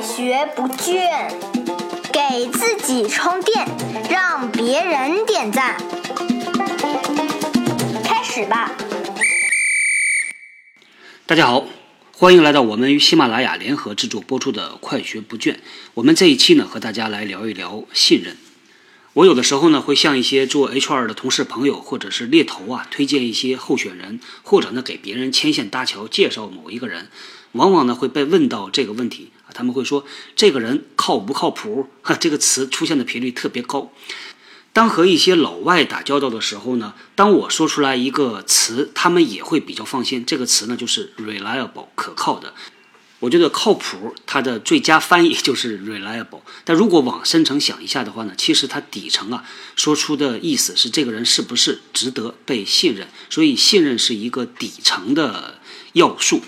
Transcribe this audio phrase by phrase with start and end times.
[0.00, 1.30] 学不倦，
[2.10, 3.66] 给自己充电，
[4.08, 5.76] 让别人点赞。
[8.02, 8.72] 开始吧！
[11.26, 11.66] 大家好，
[12.16, 15.52] 欢迎来到我们与喜马拉雅联合制作播出的《快学不倦》。
[15.94, 18.38] 我们这一期呢，和大家来聊一聊信任。
[19.12, 27.10] 我有的时候呢，会向一些做 HR 的同事朋友或者是猎头啊，推荐一些候选人，或者呢给别人牵线搭桥，介绍某一个人，
[27.52, 30.04] 往往呢会被问到这个问题啊，他们会说
[30.36, 31.88] 这个人靠不靠谱？
[32.02, 33.92] 哈，这个词出现的频率特别高。
[34.72, 40.24] 当和一些老外打交道的时候呢，当我说出来一个词，他们也会比较放心。
[40.24, 42.54] 这个词呢就是 reliable，可靠的。
[43.18, 46.40] 我觉得靠谱，它的最佳翻译就是 reliable。
[46.64, 49.44] 但如果往深层想一下的话呢，其实它底层啊
[49.74, 53.08] 说出的意思是这个人是不是值得被信任。
[53.28, 55.60] 所以信任是一个底层的
[55.94, 56.40] 要素。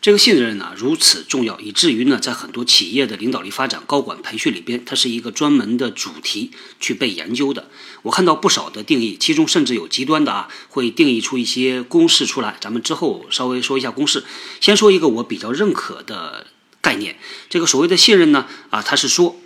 [0.00, 7.68] 这个信任呢如此重要，以至于呢在很多企业的领导力发展、高管培训里边，它是一个专门的主题去被研究的。
[8.00, 12.56] 我看到不少的定义，其中甚至有极端的啊，会定义出一些公式出来。
[12.62, 14.24] 咱们之后稍微说一下公式。
[14.58, 16.46] 先说一个我比较认可的
[16.80, 17.18] 概念，
[17.50, 19.36] 这个所谓的信任呢啊，它是说，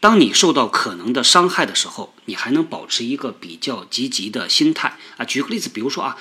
[0.00, 5.24] 当你受到可能的伤害的时候，你还能保持一个比较积极的心态啊。
[5.24, 6.18] 举个例子，比如说啊，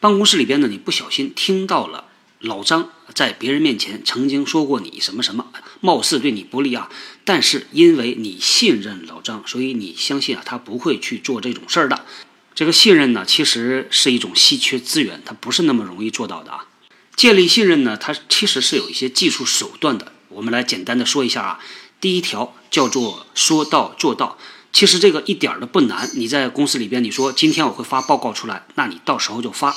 [0.00, 2.08] 办公室里边呢，你不小心听到了。
[2.40, 5.46] 老张在别人面前曾经说过你什么什么，
[5.80, 6.88] 貌似对你不利啊，
[7.24, 12.06] 但是因为你信任老张，所以你相信啊，他不会去做这种事儿的。
[12.54, 16.66] 这个信任呢，其实是一种稀缺资源，它不是那么容易做到的啊。
[17.14, 20.12] 建立信任呢，它其实是有一些技术手段的。
[20.28, 21.60] 我们来简单的说一下啊。
[22.00, 24.38] 第一条叫做说到做到，
[24.72, 26.10] 其实这个一点儿都不难。
[26.14, 29.76] 你在公司里边，你说今天我会发报告出来，那你到时候就发。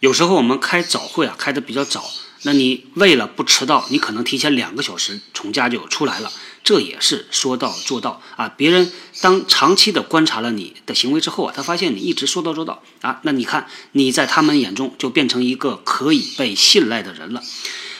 [0.00, 2.04] 有时候我们开早会啊，开的比较早，
[2.42, 6.30] 那你为了不迟到，你可能提前两个小时从家就出来了，
[6.62, 8.48] 这也是说到做到啊。
[8.56, 17.42] 别人当长期的观察了你的行为之后啊，他发现你一直说到做到啊，那你看你在他们眼中就变成一个可以被信赖的人了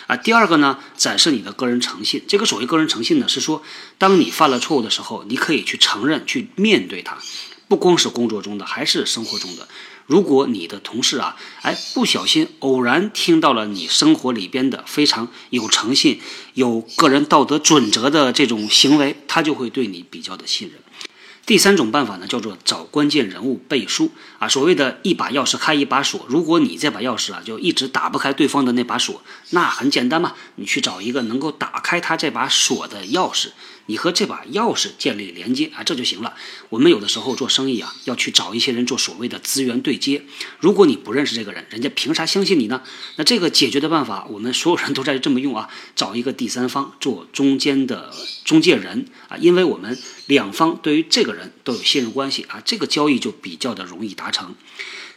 [0.07, 0.17] 啊。
[0.17, 2.23] 第二个呢，展示你的个人诚信。
[2.29, 3.63] 这个所谓个人诚信呢，是说
[3.97, 7.17] 当你犯了错误的时候，你可以去承认、去面对它，
[7.69, 9.67] 不光是工作中的，还是生活中的。
[10.07, 16.21] 如果你的同事啊，哎，不小心偶然听到了你生活里边的非常有诚信、
[16.55, 20.79] 有个人道德准则的这种行为，他就会对你比较的信任。
[21.45, 24.11] 第三种办法呢，叫做找关键人物背书
[24.41, 24.49] 啊。
[24.49, 33.51] 所谓的一把钥匙开一把锁，如果你这把钥匙啊就一直打不开对方的那把锁，那很简单嘛，你去找一个能够打开他这把锁的钥匙，
[33.87, 36.35] 你和这把钥匙建立连接啊，这就行了。
[36.71, 40.25] 我们有的时候做生意啊，要去找一些人做所谓的资源对接。
[40.59, 42.83] 如果你不认识这个人，人家凭啥相信你呢？
[43.15, 48.13] 那这个解决的办法，我们所有人都在这么用啊，找一个第三方做中间的
[48.45, 49.97] 中介人啊，因为我们
[50.27, 51.37] 两方对于这个。
[51.37, 54.55] 人都有信任关系啊，这个交易就比较的容易达成。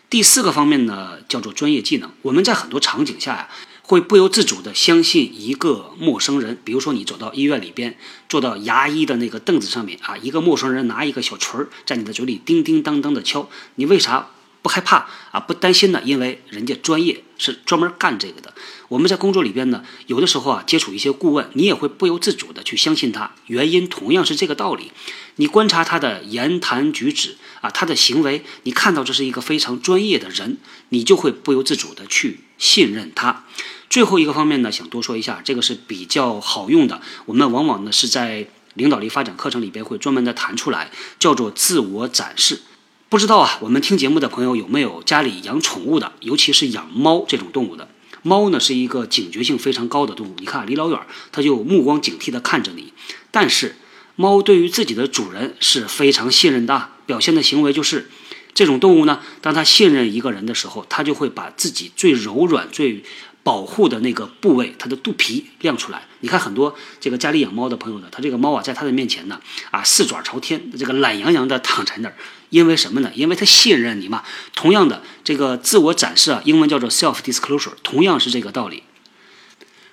[0.09, 2.11] 第四个方面呢，叫做专业技能。
[2.23, 3.49] 我们在很多场景下呀，
[3.89, 6.55] 会不由自主的相信一个陌生人。
[6.63, 7.97] 比如说，你走到医院里边，
[8.29, 14.29] 坐到牙医的那个凳子上面啊，一个陌生人拿一个小锤儿在你的嘴里叮叮当当的敲，你为啥？
[14.61, 18.53] 不害怕啊，不担心呢，因为人家专业是专门干这个的。
[18.89, 23.31] 我们在工作里边呢，有的时候啊，接触一些顾问，你也会不由自主的去相信他。
[23.47, 24.91] 原因同样是这个道理。
[25.37, 30.57] 你观察他的言谈举止啊，他的行为，你看到这是一个非常专业的人，
[30.89, 33.45] 你就会不由自主的去信任他。
[33.89, 37.01] 最后一个方面呢，想多说一下，这个是比较好用的。
[37.25, 42.61] 我们往往呢是在领导力发展课程里边会专门的谈出来，叫做自我展示。
[43.09, 47.89] 不知道啊，我们听节目的朋友有没有家里养宠物的，尤其是养猫这种动物的？
[48.21, 50.99] 猫呢是一个警觉性非常高的动物，你看离老远
[51.31, 52.93] 它就目光警惕地看着你。
[53.31, 53.77] 但是
[54.15, 58.11] 猫对于自己的主人是非常信任的，表现的行为就是，
[58.53, 63.03] 这种动物呢，当它信任一个人的时候，它就会把自己最柔软、最
[63.43, 66.03] 保护的那个部位，它的肚皮亮出来。
[66.19, 69.39] 你看很多这个家里养猫的朋友呢，他这个猫啊，在他的面前呢，
[69.71, 72.15] 啊四爪朝天，这个懒洋洋的躺在那儿。
[72.49, 73.11] 因为什么呢？
[73.15, 74.23] 因为他信任你嘛。
[74.53, 78.83] 同样的，这个自我展示啊，英文叫做 self disclosure，同样是这个道理。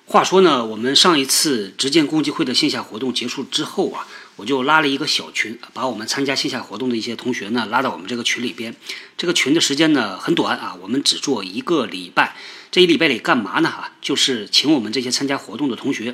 [0.07, 4.07] 话说呢，我们上一次直建共济会的线下活动结束之后啊，
[4.37, 8.75] 我就拉了一个小群，把我们参加线下活动的一些同学呢拉到我们这个群里边。
[9.17, 12.35] 这个群的时间呢很短啊，我们只做一个礼拜。
[12.77, 13.71] 这一礼拜里干嘛呢？
[13.71, 16.13] 哈，就是请我们这些参加活动的同学。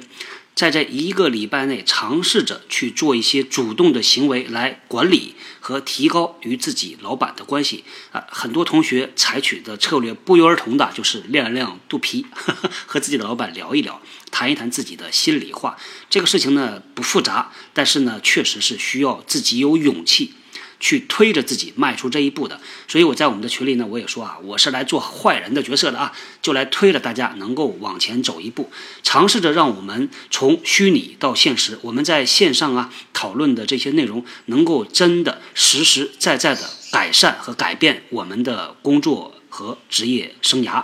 [0.54, 7.82] 在这一个礼拜内，尝试着去做一些主动的行为来管理和提高与自己老板的关系
[8.12, 8.24] 啊。
[8.30, 14.00] 很多同学采取的策略不约而同的就是亮一亮肚皮呵呵， 和自己的老板聊一聊，
[14.30, 15.76] 谈一谈自己的心里话。
[16.08, 20.34] 这个事情呢不复杂，但是呢确实是需要自己有勇气。
[20.82, 26.12] 去推着自己迈出这一步的，所以我在我们的群里呢，我也说啊，我是来做坏人的角色的啊，
[26.42, 28.68] 就来推着大家能够往前走一步，
[29.04, 40.82] 尝试着让我们从虚拟到现实，我们在线上啊讨论的这些内容，能够真的实实在在的改善和改变我们的工作和职业生涯。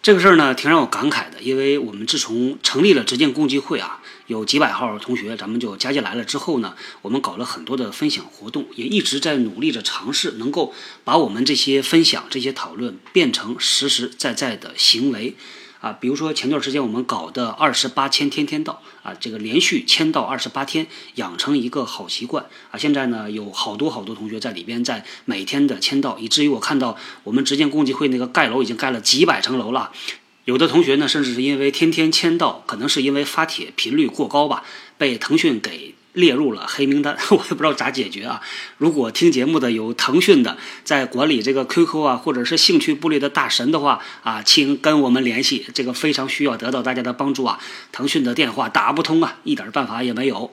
[0.00, 3.97] 这个事儿呢，挺让我感慨的，因为我们自从成立了直见共济会啊。
[4.28, 6.22] 有几百号同学，咱们就加进来了。
[6.22, 15.34] 之后呢，我们搞了很多的分享活动，也一直在努力着尝试，能够把我们这些分享、这些讨论变成实实在在的行为
[15.80, 15.94] 啊。
[15.94, 22.76] 比如说前段时间我们搞的二十八千天天到啊，这个连续签到二十八天，养成一个好习惯啊。
[22.76, 29.90] 现在呢，有好多好多同学在里边在每天的签到，以至于我看到我们直建共济会那个盖楼已经盖了几百层楼了。
[30.48, 34.64] 有的同学呢，甚至是因为天天签到，可能是因为发帖频率过高吧，
[34.96, 37.18] 被腾讯给列入了黑名单。
[37.28, 38.40] 我也不知道咋解决啊。
[38.78, 47.60] 如果听节目的有腾讯的在管理这个 QQ 啊，或者是兴趣部里的大神的话啊，请跟我们联系，这个非常需要得到大家的帮助啊。
[47.92, 50.50] 腾讯的电话打不通啊，一点办法也没有，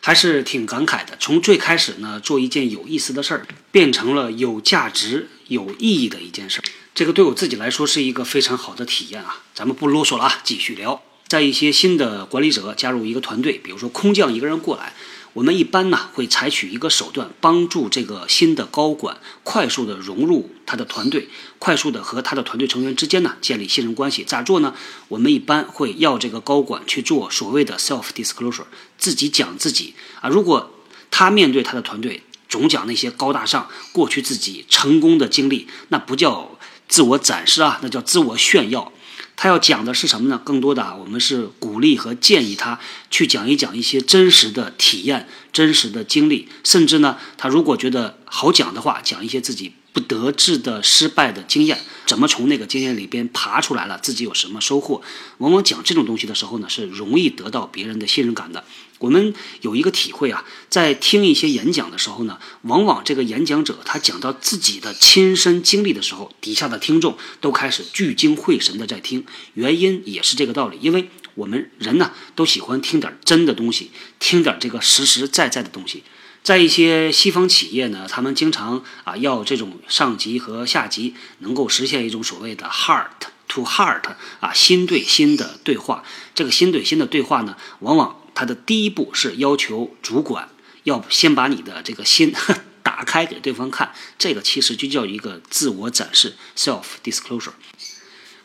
[0.00, 1.16] 还是挺感慨的。
[1.20, 6.64] 从最开始呢，做一件有意思的事儿，变成了有价值、有意义的一件事儿。
[6.94, 9.42] 这个对我自己来说是一个非常好的体验啊！
[9.54, 11.02] 咱们不啰嗦了啊，继续聊。
[11.28, 14.92] 在一些新的管理者加入一个团队，比如说空降一个人过来，
[15.32, 21.28] 我们一般呢会采取一个手段，帮助这个新的高管快速的融入他的团队，
[21.58, 24.24] 快速的和他的团队成员之间呢建立信任关系。
[24.24, 24.74] 咋做呢？
[25.08, 28.64] 我们一般会要这个高管去做所谓的 self disclosure，
[28.98, 30.28] 自己讲自己啊。
[30.28, 30.70] 如果
[31.10, 36.58] 他面对他的团队总讲那些高大上过去自己成功的经历，那不叫。
[36.88, 38.92] 自我展示啊，那叫自我炫耀。
[39.42, 40.38] 他要讲的是什么呢？
[40.44, 42.78] 更多的啊，我们是鼓励和建议他
[43.10, 55.00] 去讲一讲一些真实的体验、真实的经历，甚至呢，他如果觉得好讲的话，讲一些自己不得志的失败的经验，怎么从那个经验里边爬出来了，自己有什么收获。
[55.38, 58.62] 往往讲这种东西的时候呢，是容易得到别人的信任感的。
[59.00, 59.32] 我们
[59.62, 69.24] 有一个体会啊，在听一些演讲的时候呢，往往这个演讲者他讲到自己的亲身经历的时候，底下的听众都开始聚精会神的在听。
[69.54, 76.04] 原因也是这个道理，因为我们人呢都喜欢听点真的东西，听点这个实实在在的东西。
[76.42, 83.06] 在一些西方企业呢，他们经常啊要这种上级和下级能够实现一种所谓的 heart
[83.48, 84.02] to heart
[84.40, 86.04] 啊心对心的对话。
[86.34, 88.19] 这个心对心的对话呢，往往。
[88.40, 90.48] 他的第一步是要求主管
[90.84, 92.32] 要先把你的这个心
[92.82, 97.52] 打开给对方看，这个其实就叫一个自我展示 （self disclosure）。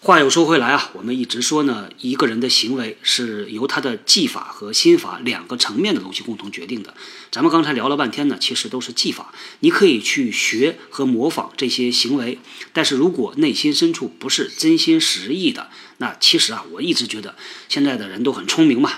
[0.02, 6.94] 话又说回来啊，我们一直说呢，一个人的行为是由他的技法和心法两个层面的东西共同决定的。
[7.32, 12.38] 咱们刚才聊了半天呢，其实都是技法，你可以去学和模仿这些行为，
[12.74, 15.70] 但是如果内心深处不是真心实意的，
[16.00, 17.36] 那其实啊，我一直觉得
[17.70, 18.92] 现在的人都很聪明嘛。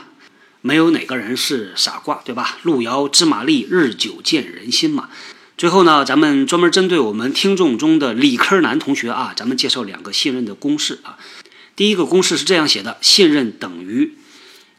[0.67, 2.57] 没有哪个人是傻瓜，对吧？
[2.63, 5.07] 路遥知马力，日久见人心嘛。
[5.57, 11.17] 最后呢，咱们专门针对我们听众中的理科男同学啊，咱们介绍两个信任的公式啊。
[11.77, 14.17] 第一个公式是这样写的：信任等于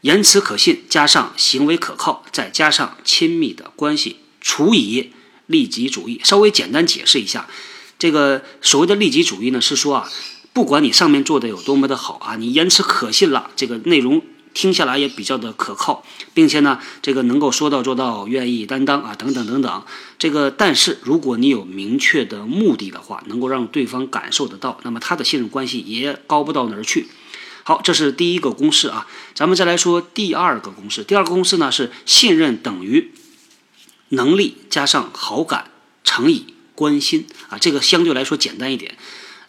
[0.01, 5.09] 言辞可信加上行为可靠，再加上亲密的关系除以
[5.47, 6.21] 利己主义。
[6.23, 7.47] 稍微简单解释一下，
[7.97, 10.07] 这个所谓的利己主义呢，是说啊，
[10.53, 14.21] 不管你上面做的有多么的好啊，你言辞可信了，这个内容。
[14.53, 16.03] 听下来也比较的可靠，
[16.33, 19.83] 并且呢，这个能够说到做到，愿意担当啊，等等等等。
[20.17, 27.07] 这个，但是如果你有明确的目的的话，能够让对方感受得到，那么他的信任关系也高不到哪儿去。
[27.63, 29.05] 好，这是第一个公式啊。
[29.35, 31.03] 咱们再来说第二个公式。
[31.03, 33.11] 第二个公式呢是信任等于
[34.09, 35.69] 能力加上好感
[36.03, 37.59] 乘以关心啊。
[37.59, 38.97] 这个相对来说简单一点。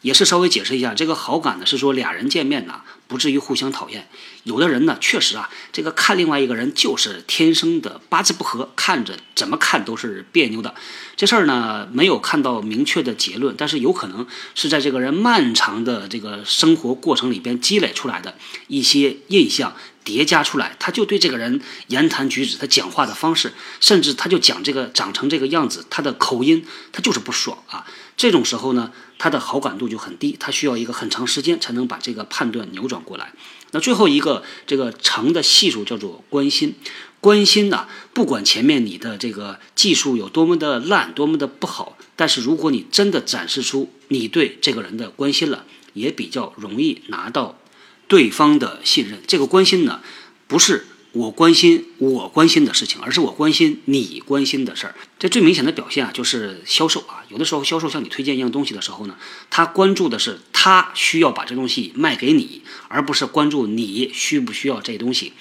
[0.03, 4.09] 也是稍微解释一下，这个好感呢，是说俩人见面呢，不至于互相讨厌。
[4.45, 10.75] 有的人呢，确实啊，这个看另外一个人就是天生的八字不合，看着怎么看都是别扭的。
[11.17, 18.37] 这事儿呢，没有看到明确的结论，但是有可能是在这个人漫长的这个生活过程里边积累出来的
[18.69, 27.85] 一些印象叠加出来，他就对这个人言谈举止、他讲话的方式，甚至他就讲这个长成这个样子，他的口音，他就是不爽啊。
[28.21, 33.33] 这种时候呢，他的好感度就很低，他需要一个很长时间才能把这个判断扭转过来。
[33.71, 36.75] 那最后一个这个成的系数叫做关心，
[37.21, 47.59] 关心呢，不管前面你的这个技术有多么的烂，多么的不好，但是如果你真的展示出你对这个人的关心了，也比较容易拿到
[48.07, 49.23] 对方的信任。
[49.27, 50.03] 这个关心呢，
[50.47, 50.89] 不是。
[51.13, 54.95] 我关心我关心的事情，而是我关心你关心的事儿。
[55.19, 57.25] 这最明显的表现啊，就是销售啊。
[57.29, 59.17] 有的时候销售向你推荐一样东西的时候呢，
[59.51, 65.33] 他关注的是他需要把这东西卖给你，而不是关注你需不需要这东西。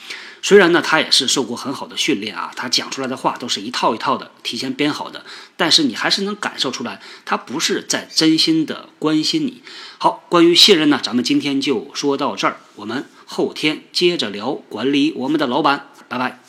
[0.42, 5.24] 虽然呢，他也是受过很好的训练啊，他讲出来的话都是一套一套的提前编好的，
[5.56, 9.62] 但是你还是能感受出来，他不是在真心的关心你。
[10.00, 13.06] 好，关于信任呢，咱们今天就说到这儿，我们。
[13.32, 16.40] 后天接着聊管理我们的老板，拜拜。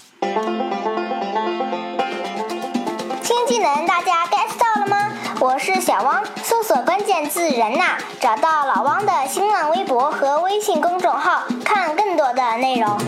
[3.22, 5.12] 新技能大家 get 到了吗？
[5.40, 12.98] 我是小汪，搜索关键字“人呐”，找到老汪的新浪微博和微信公众号，看更多的内容。